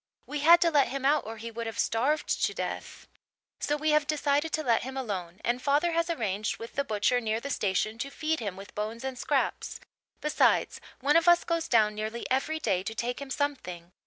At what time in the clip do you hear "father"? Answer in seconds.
5.61-5.91